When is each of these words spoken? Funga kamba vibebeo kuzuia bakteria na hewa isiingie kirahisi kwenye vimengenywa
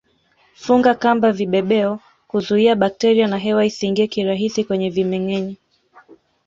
Funga 0.55 0.95
kamba 0.95 1.31
vibebeo 1.31 1.99
kuzuia 2.27 2.75
bakteria 2.75 3.27
na 3.27 3.37
hewa 3.37 3.65
isiingie 3.65 4.07
kirahisi 4.07 4.63
kwenye 4.63 4.89
vimengenywa 4.89 5.55